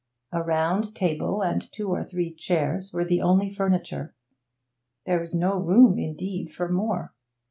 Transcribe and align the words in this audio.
A 0.31 0.41
round 0.41 0.95
table 0.95 1.43
and 1.43 1.71
two 1.71 1.89
or 1.91 2.03
three 2.03 2.33
chairs 2.33 2.91
were 2.91 3.05
the 3.05 3.21
only 3.21 3.51
furniture 3.51 4.15
there 5.05 5.19
was 5.19 5.35
no 5.35 5.59
room, 5.59 5.99
indeed, 5.99 6.51
for 6.51 6.67
more. 6.67 7.13